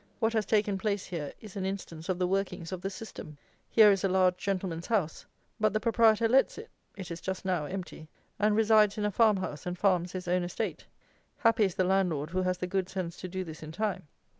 What 0.17 0.33
has 0.33 0.47
taken 0.47 0.79
place 0.79 1.05
here 1.05 1.31
is 1.41 1.55
an 1.55 1.63
instance 1.63 2.09
of 2.09 2.17
the 2.17 2.25
workings 2.25 2.71
of 2.71 2.81
the 2.81 2.89
system. 2.89 3.37
Here 3.69 3.91
is 3.91 4.03
a 4.03 4.09
large 4.09 4.37
gentleman's 4.37 4.87
house. 4.87 5.27
But 5.59 5.73
the 5.73 5.79
proprietor 5.79 6.27
lets 6.27 6.57
it 6.57 6.71
(it 6.97 7.11
is, 7.11 7.21
just 7.21 7.45
now, 7.45 7.65
empty), 7.65 8.09
and 8.39 8.55
resides 8.55 8.97
in 8.97 9.05
a 9.05 9.11
farmhouse 9.11 9.67
and 9.67 9.77
farms 9.77 10.13
his 10.13 10.27
own 10.27 10.41
estate. 10.41 10.85
Happy 11.37 11.65
is 11.65 11.75
the 11.75 11.83
landlord 11.83 12.31
who 12.31 12.41
has 12.41 12.57
the 12.57 12.65
good 12.65 12.89
sense 12.89 13.15
to 13.17 13.27
do 13.27 13.43
this 13.43 13.61
in 13.61 13.71
time. 13.71 14.07